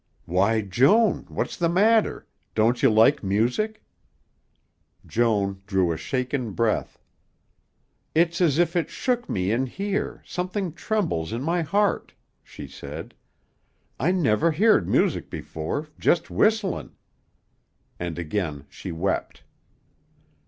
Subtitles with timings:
[0.25, 2.25] "Why, Joan, what's the matter?
[2.55, 3.83] Don't you like music?"
[5.05, 6.97] Joan drew a shaken breath.
[8.15, 13.13] "It's as if it shook me in here, something trembles in my heart," she said.
[13.99, 16.95] "I never heerd music before, jest whistlin'."
[17.99, 19.43] And again she wept.